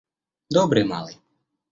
[0.55, 1.15] Добрый малый.